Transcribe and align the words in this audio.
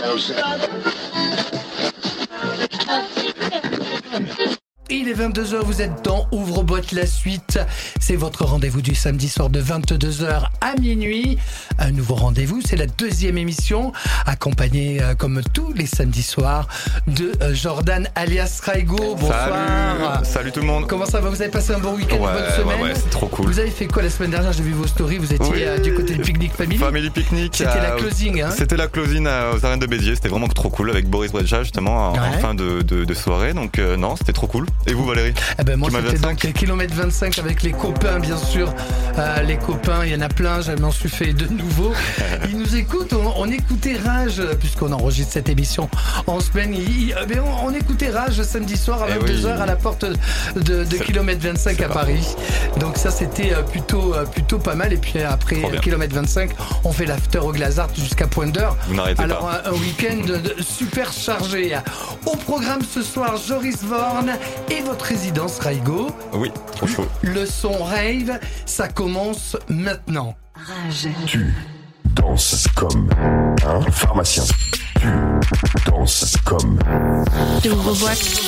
Thank 0.00 0.30
you. 4.38 4.56
Il 4.92 5.08
est 5.08 5.14
22h, 5.14 5.62
vous 5.64 5.82
êtes 5.82 6.04
dans 6.04 6.26
Ouvre-boîte 6.32 6.90
la 6.90 7.06
suite. 7.06 7.60
C'est 8.00 8.16
votre 8.16 8.44
rendez-vous 8.44 8.82
du 8.82 8.96
samedi 8.96 9.28
soir 9.28 9.48
de 9.48 9.62
22h 9.62 10.46
à 10.60 10.74
minuit. 10.80 11.38
Un 11.78 11.92
nouveau 11.92 12.16
rendez-vous, 12.16 12.60
c'est 12.60 12.74
la 12.74 12.86
deuxième 12.86 13.38
émission, 13.38 13.92
accompagnée 14.26 15.00
euh, 15.00 15.14
comme 15.14 15.42
tous 15.54 15.72
les 15.74 15.86
samedis 15.86 16.24
soirs 16.24 16.66
de 17.06 17.30
euh, 17.40 17.54
Jordan 17.54 18.08
alias 18.16 18.60
Raigo. 18.64 19.14
Bonsoir. 19.14 19.48
Salut, 20.24 20.26
salut 20.26 20.52
tout 20.52 20.60
le 20.60 20.66
monde. 20.66 20.88
Comment 20.88 21.06
ça 21.06 21.20
va? 21.20 21.30
Vous 21.30 21.40
avez 21.40 21.52
passé 21.52 21.72
un 21.72 21.78
bon 21.78 21.94
week-end, 21.94 22.16
une 22.16 22.22
Ouais, 22.24 22.32
bonne 22.32 22.50
semaine 22.56 22.80
ouais, 22.82 22.88
ouais, 22.88 22.94
c'est 22.96 23.10
trop 23.10 23.28
cool. 23.28 23.46
Vous 23.46 23.60
avez 23.60 23.70
fait 23.70 23.86
quoi 23.86 24.02
la 24.02 24.10
semaine 24.10 24.32
dernière? 24.32 24.52
J'ai 24.52 24.64
vu 24.64 24.72
vos 24.72 24.88
stories, 24.88 25.18
vous 25.18 25.32
étiez 25.32 25.52
Oui. 25.52 25.62
euh, 25.62 25.78
du 25.78 25.94
côté 25.94 26.14
du 26.14 26.20
pique-nique 26.22 26.52
family. 26.54 26.78
Family 26.78 27.10
Picnic. 27.10 27.54
C'était 27.56 27.80
la 27.80 27.92
euh, 27.94 27.96
closing, 27.96 28.42
hein 28.42 28.50
C'était 28.56 28.76
la 28.76 28.88
closing 28.88 29.24
aux 29.54 29.64
arènes 29.64 29.78
de 29.78 29.86
Béziers. 29.86 30.16
C'était 30.16 30.28
vraiment 30.28 30.48
trop 30.48 30.68
cool 30.68 30.90
avec 30.90 31.08
Boris 31.08 31.30
Brejcha 31.30 31.62
justement 31.62 32.10
en, 32.10 32.32
fin 32.40 32.54
de, 32.54 32.82
de, 32.82 33.04
de 33.04 33.14
soirée. 33.14 33.54
Donc 33.54 33.78
non, 33.78 34.16
c'était 34.16 34.32
trop 34.32 34.48
cool. 34.48 34.66
Et 34.86 34.94
vous 34.94 35.04
Valérie 35.04 35.34
Eh 35.58 35.62
ben 35.64 35.76
moi 35.78 35.90
c'était 35.92 36.18
donc 36.18 36.38
kilomètre 36.54 36.94
25 36.94 37.38
avec 37.38 37.62
les 37.62 37.72
copains 37.72 38.18
bien 38.18 38.36
sûr. 38.36 38.72
Euh, 39.18 39.42
les 39.42 39.56
copains, 39.58 40.04
il 40.06 40.12
y 40.12 40.16
en 40.16 40.20
a 40.22 40.28
plein, 40.28 40.62
je 40.62 40.72
m'en 40.72 40.90
suis 40.90 41.08
fait 41.10 41.32
de 41.34 41.46
nouveau. 41.46 41.92
Ils 42.48 42.56
nous 42.56 42.76
écoutent, 42.76 43.12
on, 43.12 43.32
on 43.36 43.50
écoutait 43.50 43.96
Rage 44.02 44.40
puisqu'on 44.58 44.92
enregistre 44.92 45.32
cette 45.34 45.48
émission 45.50 45.88
en 46.26 46.40
semaine. 46.40 46.72
Il- 46.74 47.08
il- 47.08 47.14
eh 47.22 47.26
ben, 47.26 47.40
on, 47.44 47.66
on 47.68 47.74
écoutait 47.74 48.08
Rage 48.10 48.40
samedi 48.42 48.76
soir 48.76 49.02
à 49.02 49.06
Eh 49.10 49.18
22h 49.22 49.44
oui. 49.56 49.60
à 49.60 49.66
la 49.66 49.76
porte 49.76 50.06
de, 50.56 50.84
de 50.84 50.96
kilomètre 50.96 51.42
25 51.46 51.76
c'est 51.76 51.84
à. 51.84 51.88
Paris. 51.88 52.26
Donc 52.78 52.96
ça 52.96 53.10
c'était 53.10 53.52
euh, 53.52 53.62
plutôt 53.62 54.14
euh, 54.14 54.24
plutôt 54.24 54.58
pas 54.58 54.74
mal 54.74 54.92
et 54.92 54.96
puis 54.96 55.20
après 55.22 55.60
kilomètre 55.82 56.14
25, 56.14 56.50
on 56.84 56.92
fait 56.92 57.06
l'after 57.06 57.38
au 57.40 57.52
Glazart 57.52 57.90
jusqu'à 57.94 58.26
point 58.26 58.46
d'heure. 58.46 58.76
Alors 59.18 59.40
pas. 59.40 59.62
un, 59.66 59.70
un 59.72 59.74
week-end 59.74 60.22
super 60.62 61.12
chargé. 61.12 61.76
Au 62.24 62.36
programme 62.36 62.80
ce 62.82 63.02
soir, 63.02 63.34
Joris 63.46 63.82
Vorn 63.84 64.32
et 64.70 64.82
votre 64.82 65.04
résidence 65.04 65.58
Raigo. 65.58 66.08
Oui, 66.32 66.50
trop 66.76 66.86
chaud. 66.86 67.06
Le 67.22 67.44
son 67.46 67.72
rave, 67.82 68.38
ça 68.66 68.88
commence 68.88 69.56
maintenant. 69.68 70.34
Rage. 70.54 71.08
Tu 71.26 71.52
danses 72.14 72.66
comme 72.74 73.08
un 73.66 73.82
pharmacien. 73.90 74.44
Tu 75.00 75.08
danses 75.90 76.36
comme. 76.44 76.78
Rage. 76.86 77.72
Ouvre-boîte. 77.72 78.40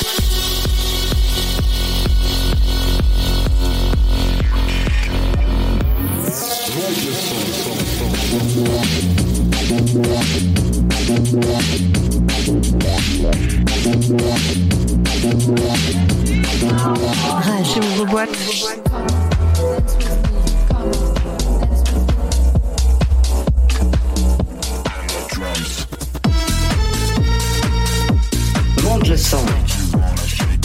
Monte 28.83 29.09
le 29.09 29.17
son. 29.17 29.39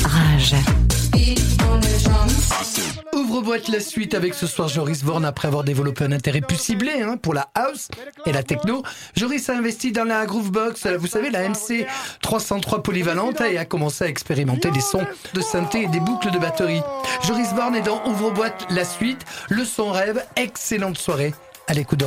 Rage. 0.04 0.56
Ouvre-boîte 3.28 3.68
la 3.68 3.82
suite 3.82 4.14
avec 4.14 4.34
ce 4.34 4.48
soir 4.48 4.70
Joris 4.70 5.04
Vorn 5.04 5.26
après 5.26 5.50
avoir 5.50 5.66
développé 5.66 6.06
un 6.06 6.14
intérêt 6.14 6.40
plus 6.40 6.56
ciblé 6.56 7.02
hein, 7.02 7.18
pour 7.18 7.34
la 7.34 7.50
house 7.56 7.90
et 8.26 8.32
la 8.32 8.42
techno. 8.42 8.84
Joris 9.18 9.50
a 9.50 9.58
investi 9.58 9.92
dans 9.92 10.06
la 10.06 10.26
Groovebox, 10.26 10.88
vous 10.98 11.08
savez 11.08 11.30
la 11.30 11.50
MC 11.50 11.86
303 12.22 12.84
polyvalente 12.84 13.42
et 13.42 13.58
a 13.58 13.66
commencé 13.66 14.06
à 14.06 14.08
expérimenter 14.08 14.72
des 14.72 14.80
sons 14.80 15.06
de 15.34 15.42
synthé 15.42 15.84
et 15.84 15.88
des 15.88 16.00
boucles 16.00 16.32
de 16.32 16.40
batterie. 16.40 16.82
Joris 17.26 17.54
Vorn 17.54 17.76
est 17.76 17.82
dans 17.82 18.02
Ouvre-boîte 18.08 18.66
la 18.70 18.86
suite, 18.86 19.26
le 19.50 19.66
son 19.66 19.92
rêve, 19.92 20.24
excellente 20.38 20.98
soirée 20.98 21.34
à 21.68 21.74
l'écoute 21.74 22.00
de 22.00 22.06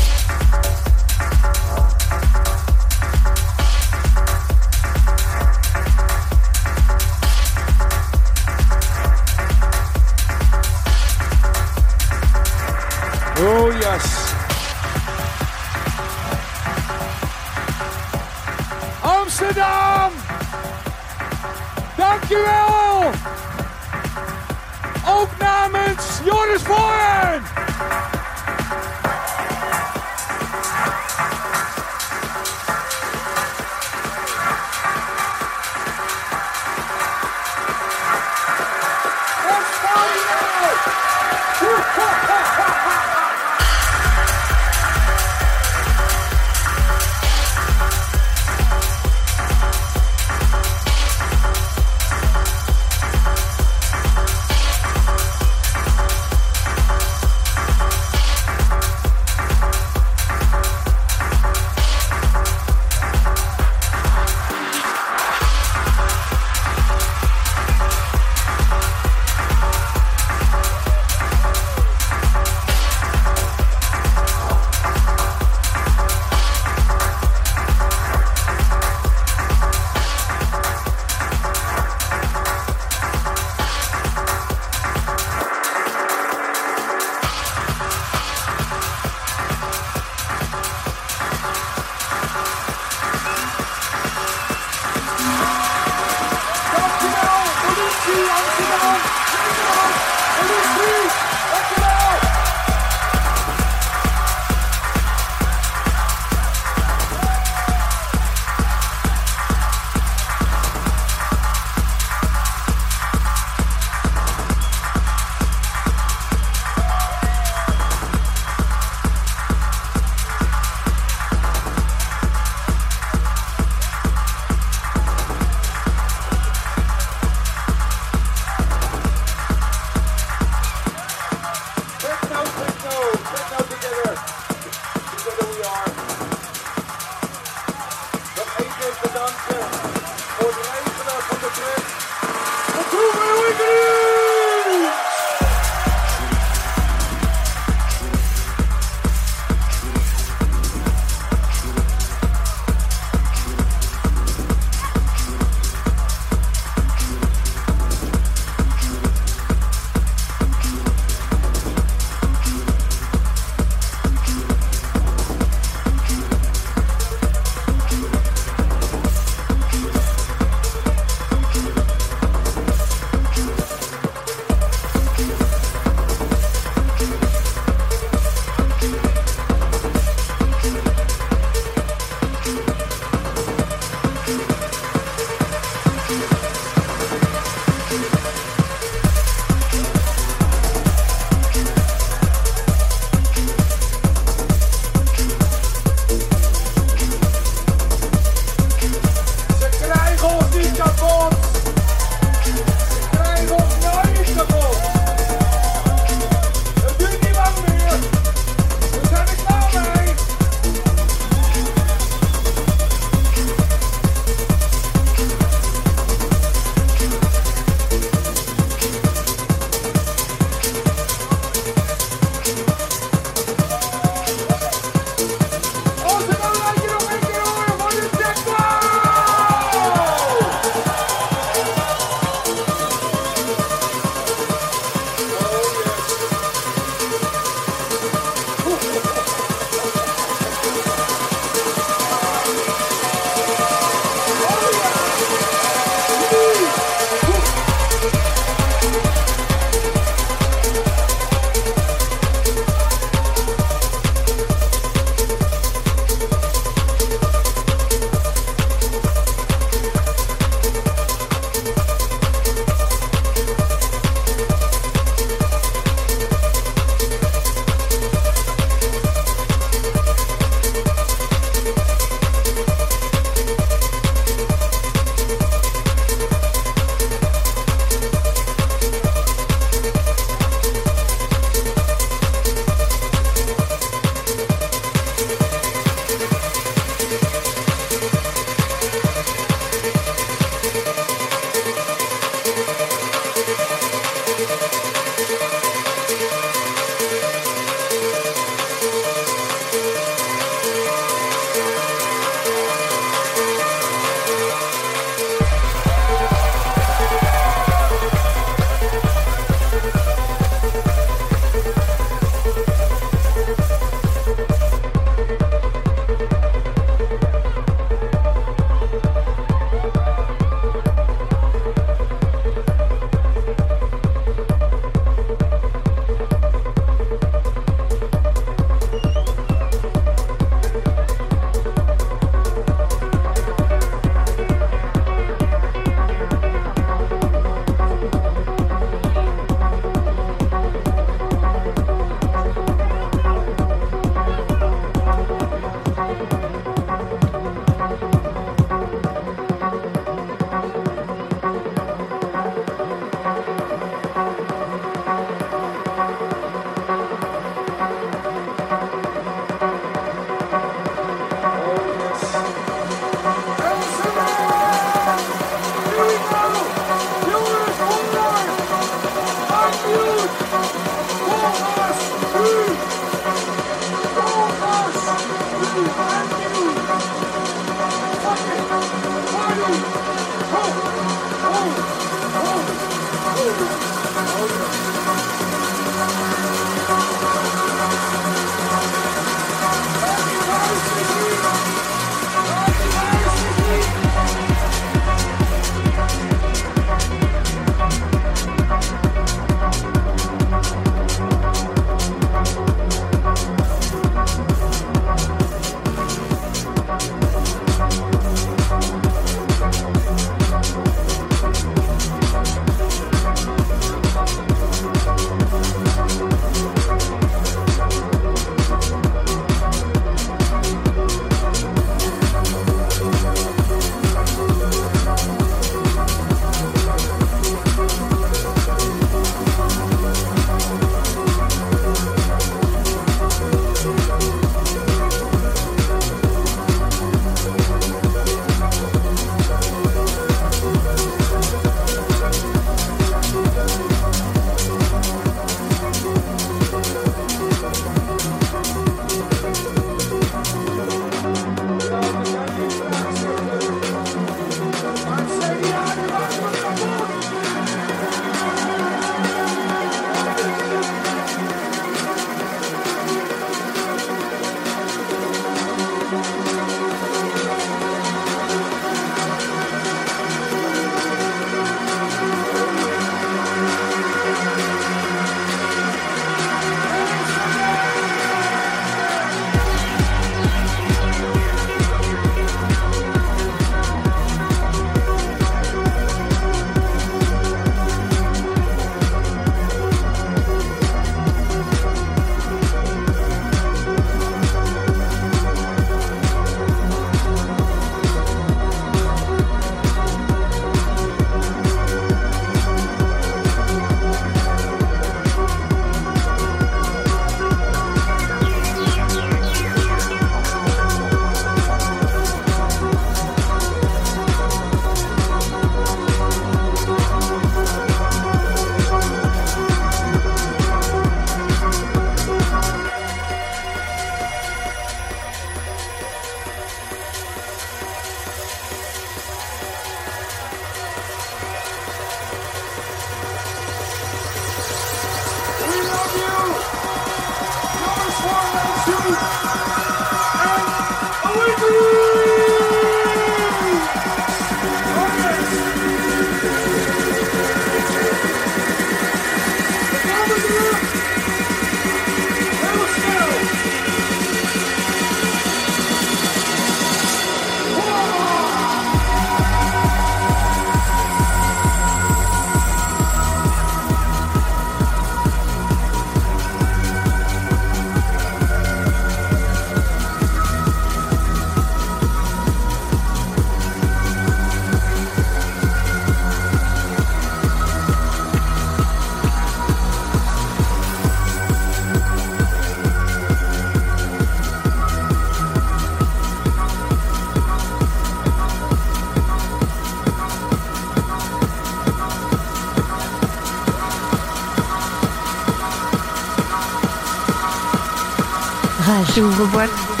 J'ouvre-boîte. 599.13 600.00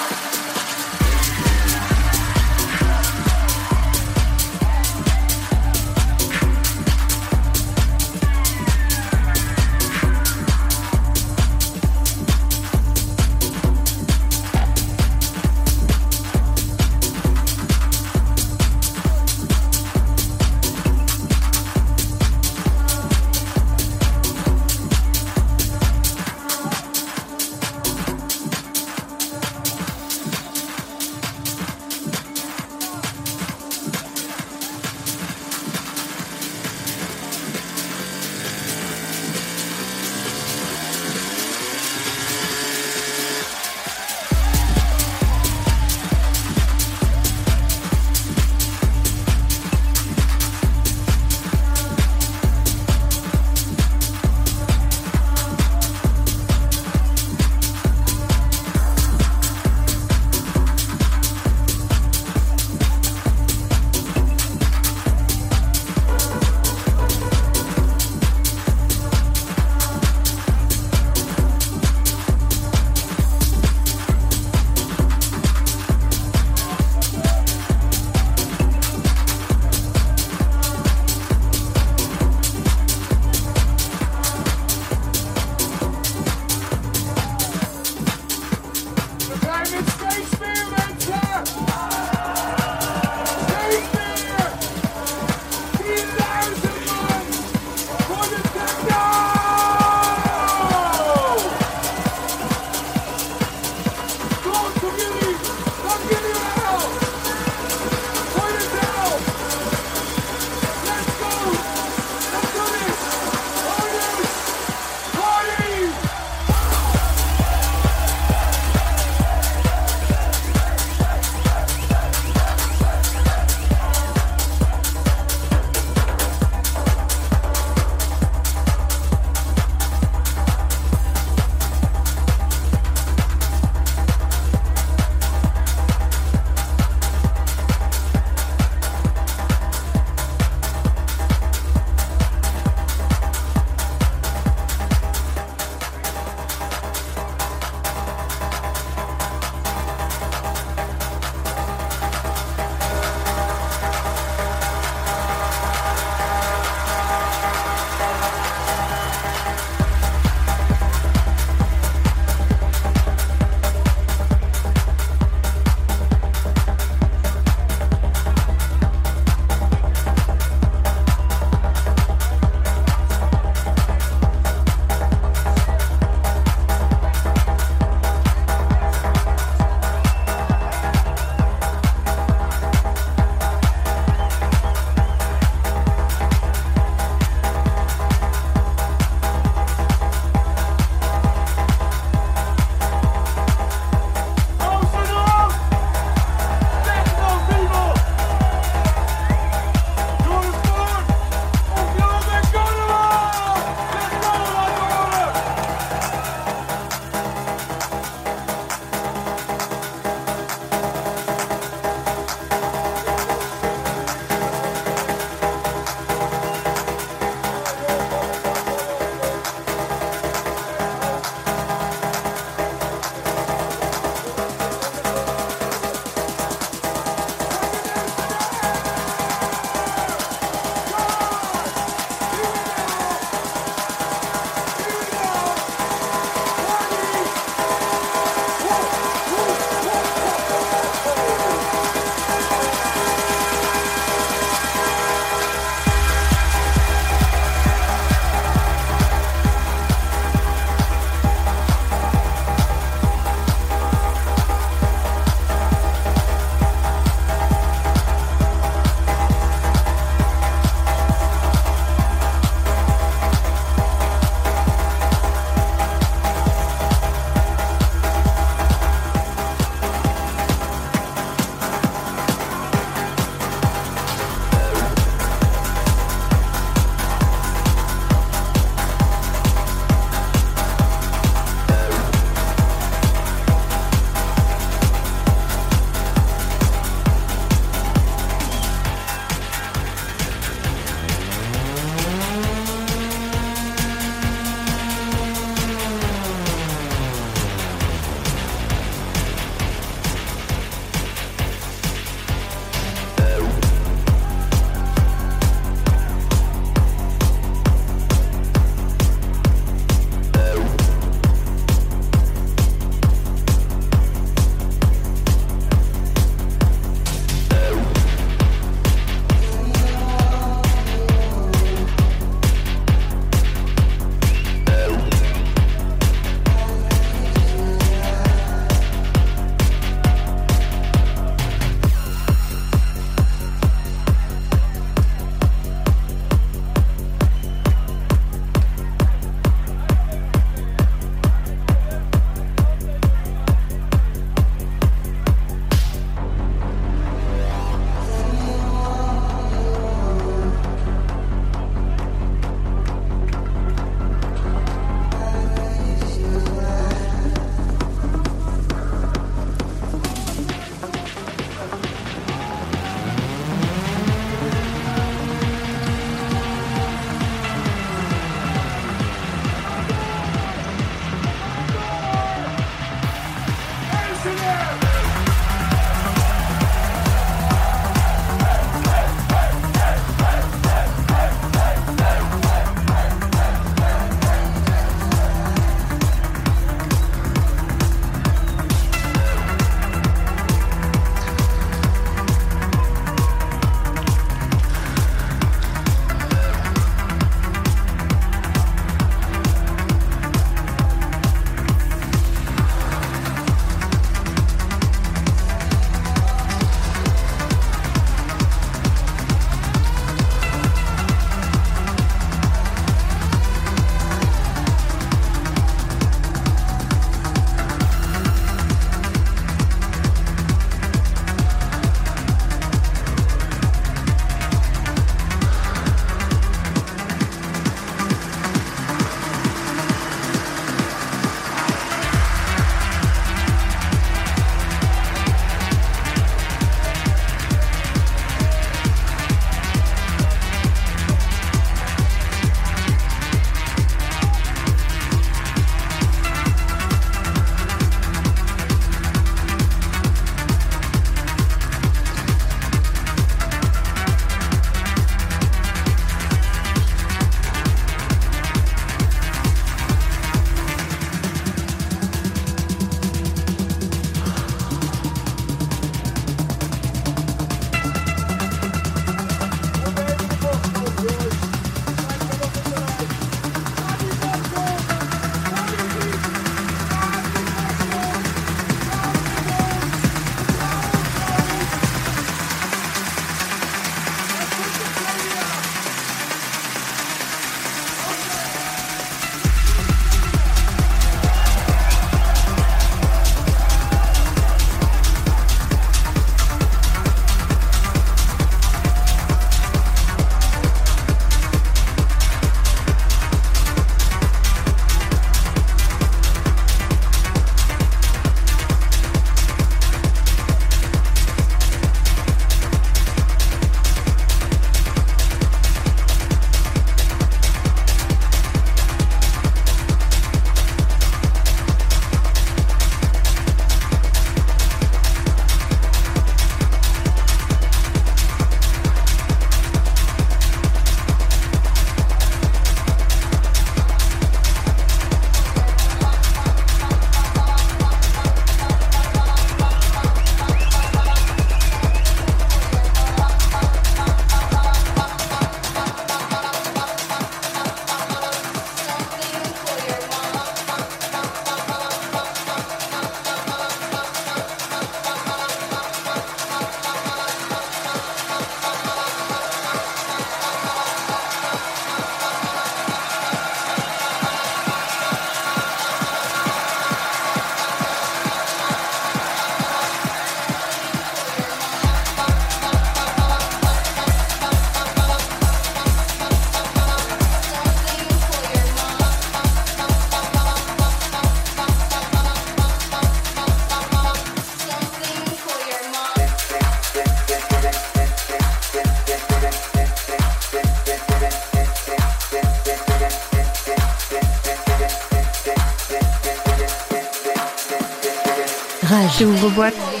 Rage. 598.91 599.23
Ouvre-boîte. 599.25 599.73
Ongelooflijk. 599.77 600.00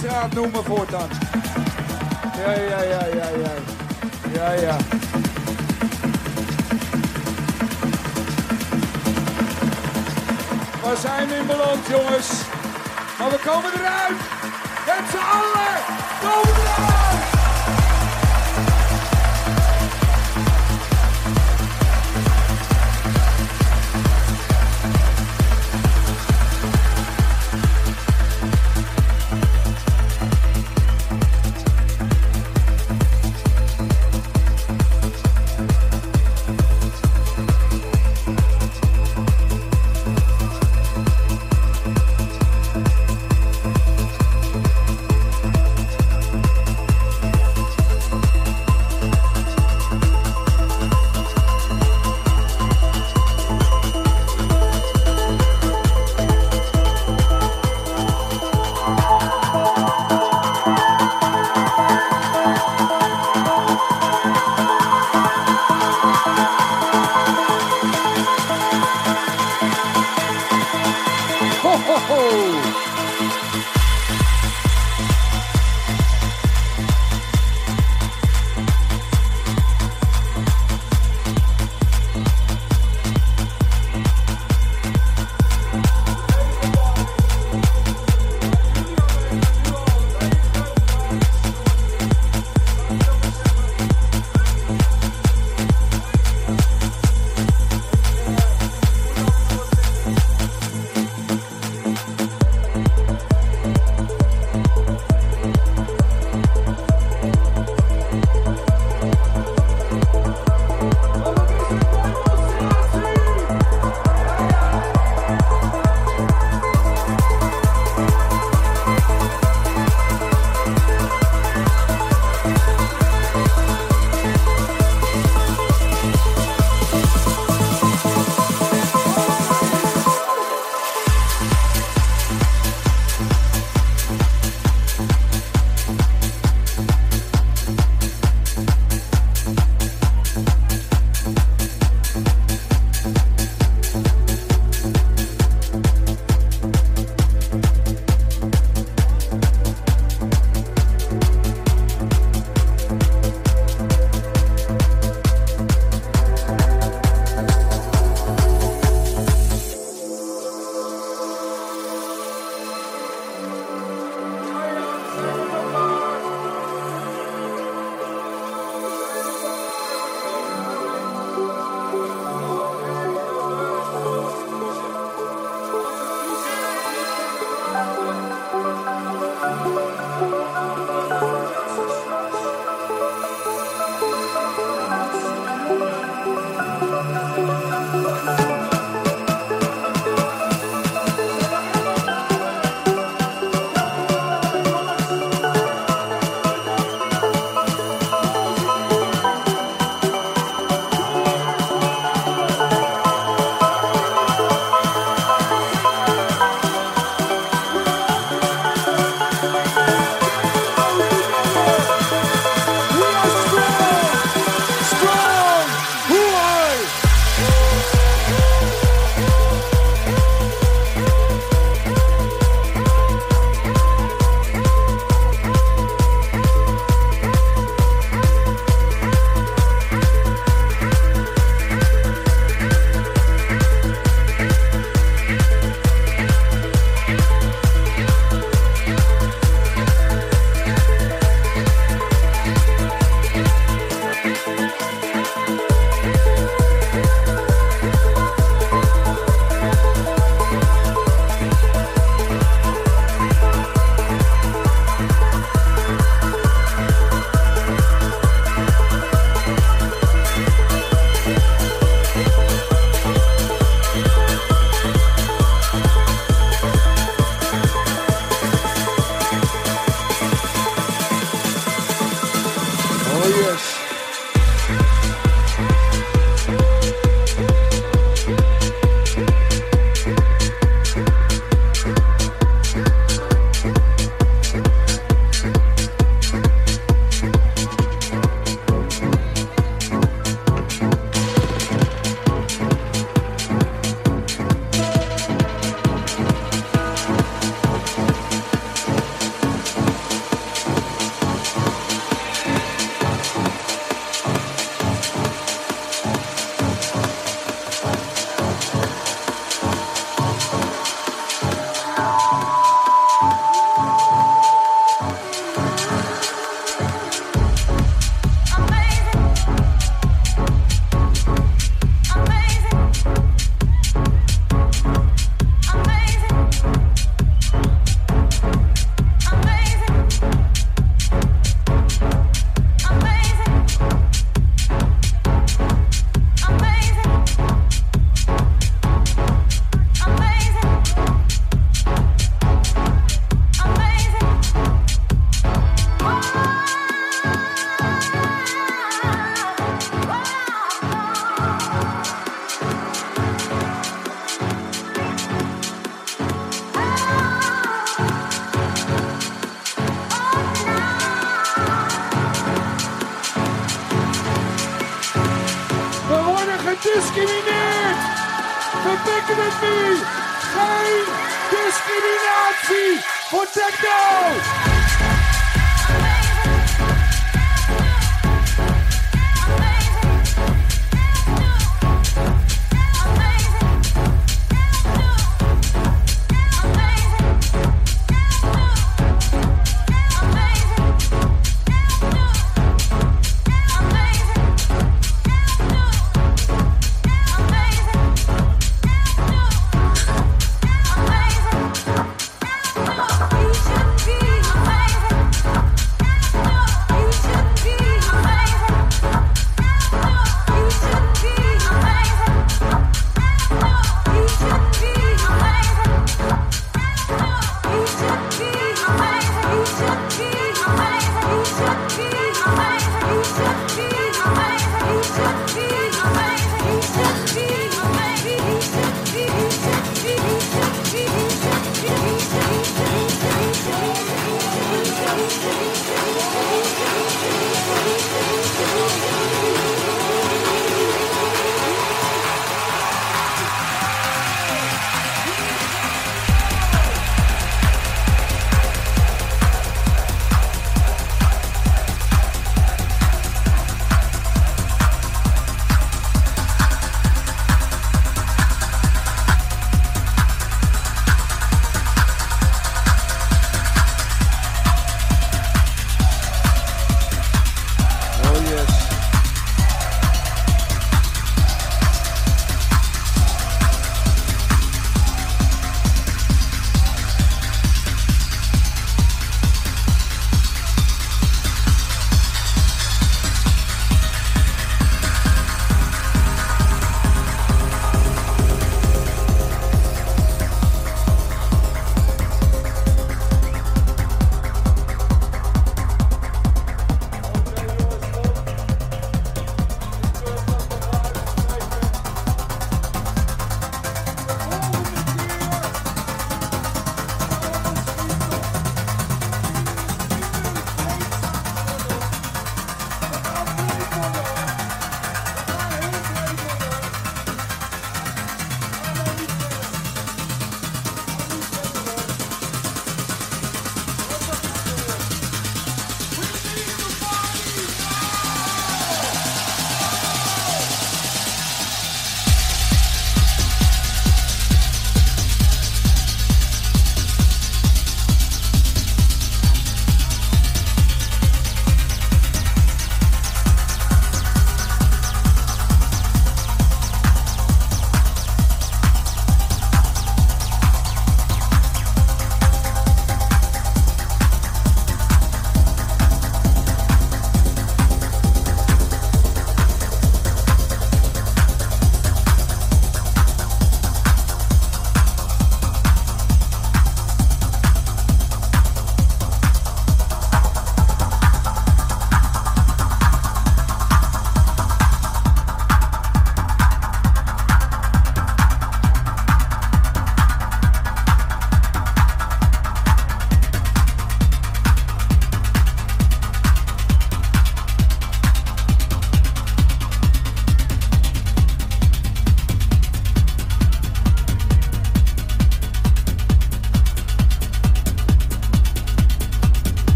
Technostraat 0.00 0.34
noemen 0.34 0.64
voortaan? 0.64 1.08
Ja, 2.36 2.50
ja, 2.52 2.82
ja, 2.82 3.06
ja, 3.06 3.28
ja. 3.28 3.52
Ja, 4.32 4.52
ja. 4.52 4.76
Waar 10.82 10.96
zijn 10.96 11.28
we 11.28 11.34
in 11.34 11.46
beland, 11.46 11.86
jongens? 11.86 12.28
Maar 13.18 13.30
we 13.30 13.38
komen 13.44 13.72
eruit! 13.72 14.16
Met 14.86 15.10
z'n 15.10 15.16
allen! 15.16 15.76
Komen 16.20 16.54
we 16.54 16.60
eruit! 16.60 17.09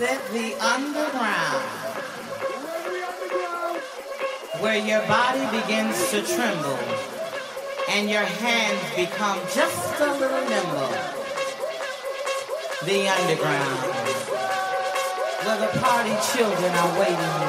I 0.00 0.14
the 0.30 0.54
underground 0.62 1.64
where 4.62 4.78
your 4.78 5.02
body 5.08 5.42
begins 5.50 5.98
to 6.12 6.22
tremble 6.22 6.78
and 7.90 8.08
your 8.08 8.22
hands 8.22 8.78
become 8.94 9.40
just 9.52 9.98
a 9.98 10.12
little 10.14 10.44
nimble. 10.46 10.94
The 12.86 13.10
underground, 13.10 13.78
where 15.42 15.58
the 15.66 15.72
party 15.82 16.14
children 16.30 16.70
are 16.78 16.92
waiting 17.00 17.42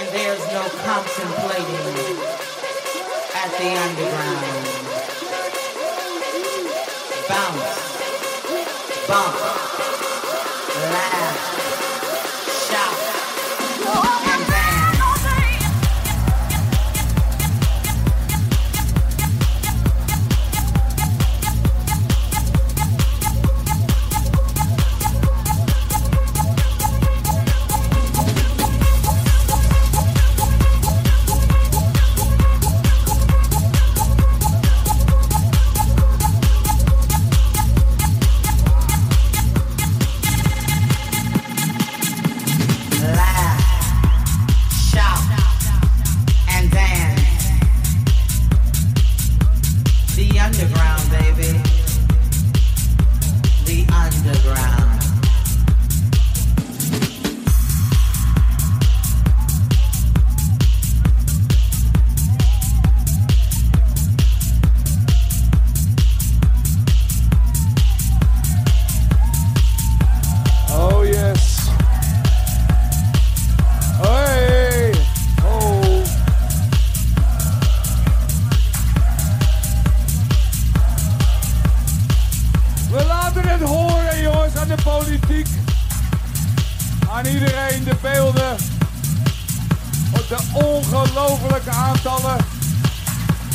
and 0.00 0.08
there's 0.08 0.44
no 0.56 0.64
contemplating 0.88 2.16
at 3.36 3.50
the 3.60 3.76
underground. 3.76 4.56
Bounce, 7.28 7.76
bump, 9.06 9.71
Thank 11.44 11.76
you. 11.76 11.81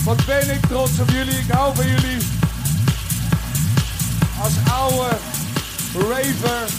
Wat 0.03 0.25
ben 0.25 0.49
ik 0.53 0.65
trots 0.65 0.99
op 0.99 1.09
jullie. 1.09 1.39
Ik 1.39 1.51
hou 1.51 1.75
van 1.75 1.87
jullie. 1.87 2.17
Als 4.41 4.53
oude 4.71 5.17
raver. 5.93 6.69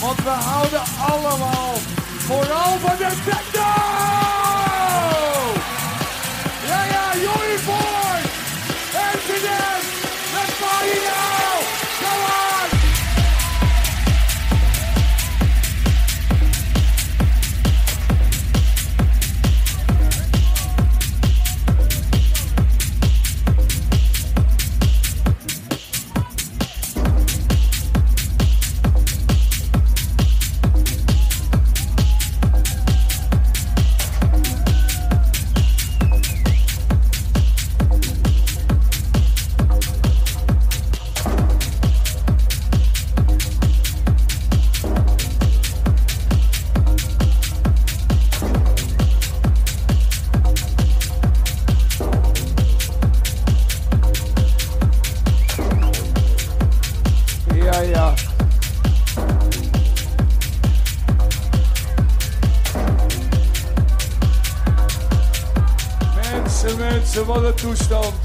Want 0.00 0.22
we 0.22 0.28
houden 0.28 0.80
allemaal 0.98 1.74
vooral 2.18 2.78
van 2.78 2.96
de 2.96 3.12
techno! 3.24 3.70
Ja, 6.66 6.84
ja, 6.84 7.12
Joey 7.14 7.58
Boy! 7.66 8.20
Amsterdam! 8.94 9.80
Let's 10.34 10.60
now! 10.60 11.25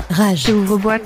Rage. 0.09 0.45
J'ouvre 0.45 0.77
boîte. 0.77 1.01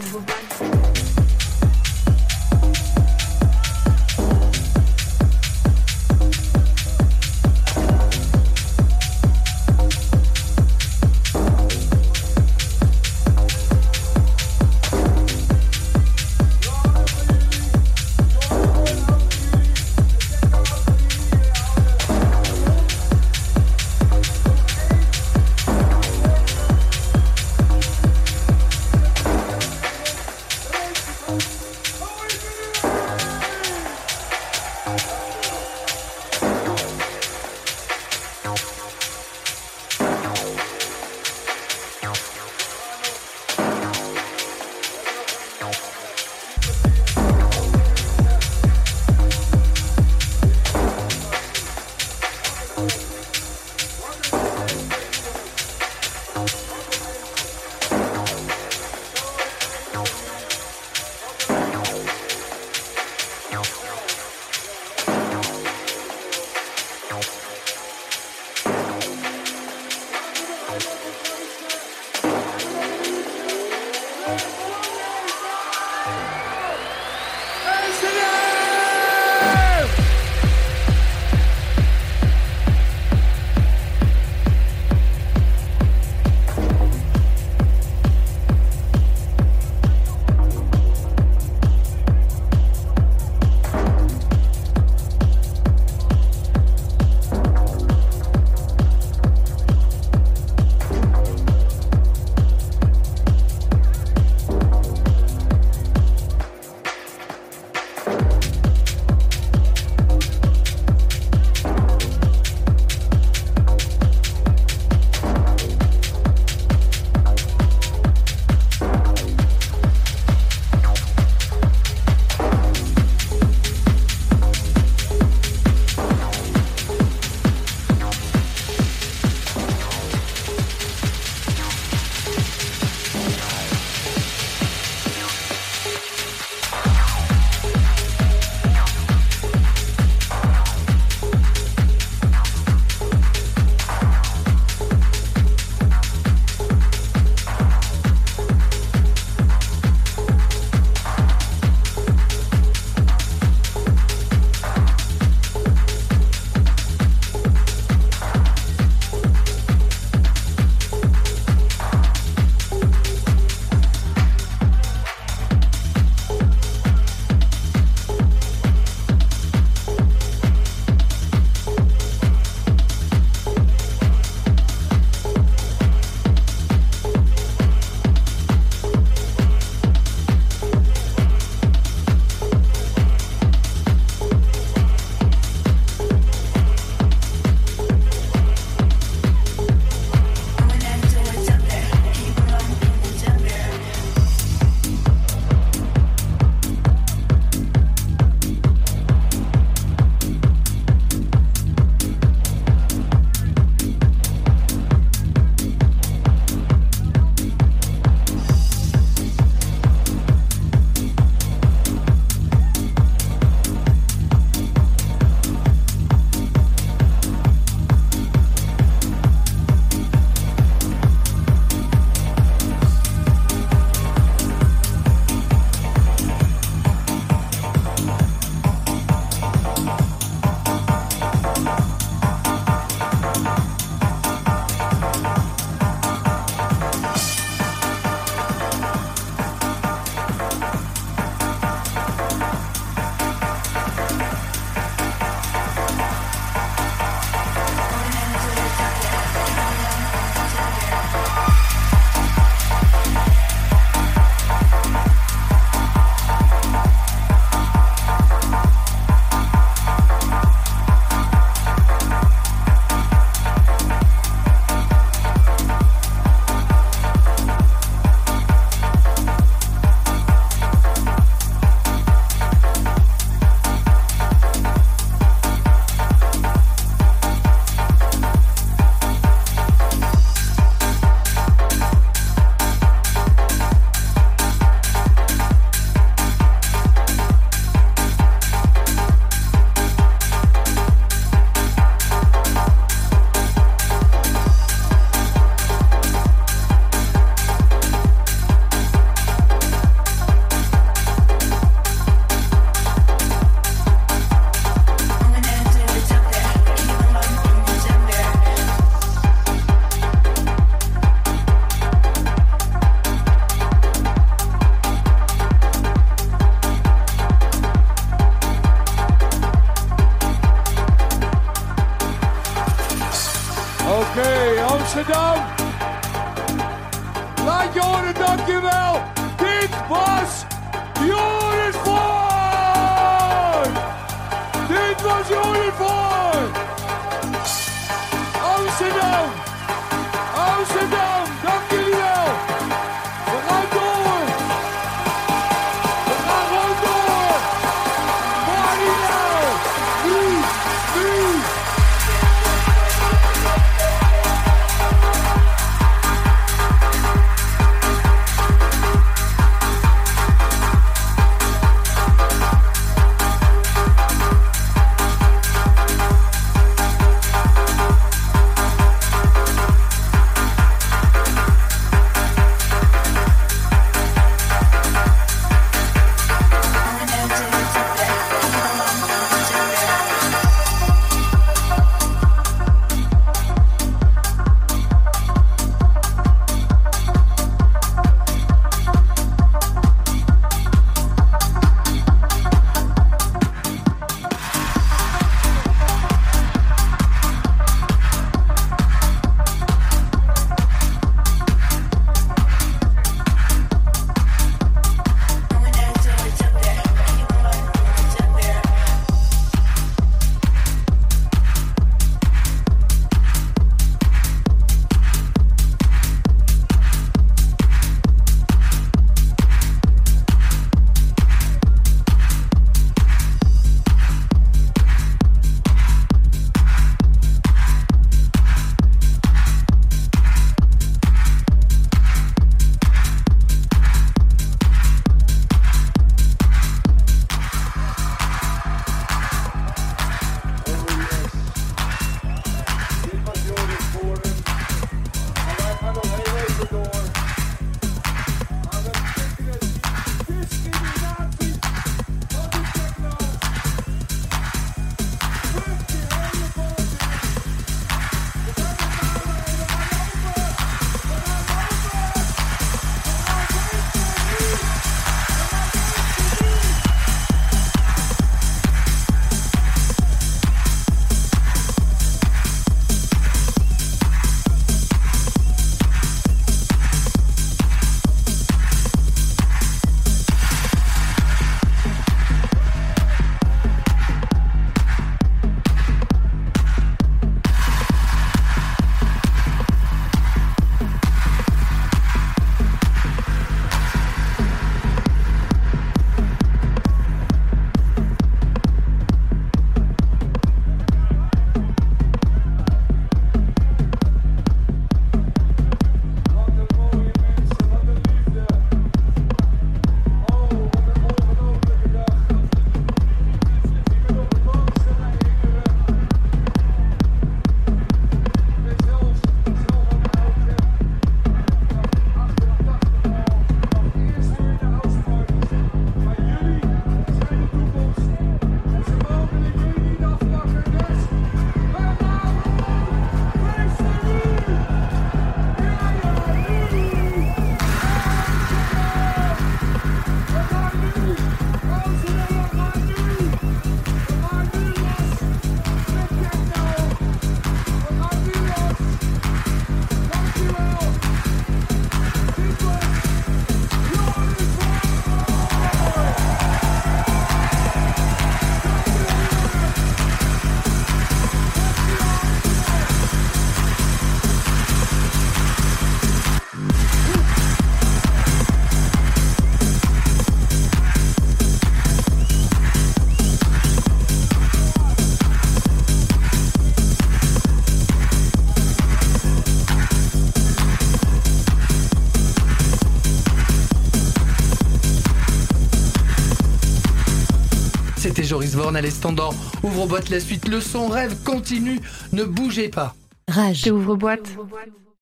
Joris 588.25 588.55
Vorn 588.55 588.75
à 588.75 588.81
l'estandard. 588.81 589.33
Ouvre 589.63 589.87
boîte 589.87 590.09
la 590.09 590.19
suite, 590.19 590.47
le 590.47 590.59
son 590.61 590.87
rêve 590.87 591.15
continue, 591.23 591.79
ne 592.11 592.23
bougez 592.23 592.69
pas. 592.69 592.95
Rage. 593.27 593.67
Ouvre 593.67 593.95
boîte. 593.95 594.29